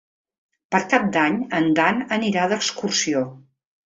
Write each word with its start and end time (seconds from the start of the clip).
Per 0.75 0.79
Cap 0.93 1.05
d'Any 1.17 1.35
en 1.59 1.69
Dan 1.79 2.01
anirà 2.17 2.47
d'excursió. 2.53 3.25